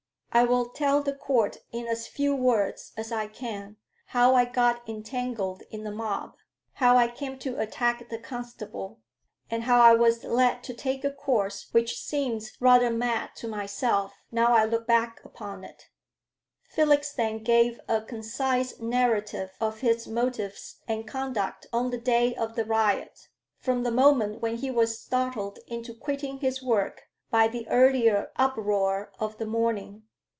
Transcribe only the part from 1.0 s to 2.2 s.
the Court in as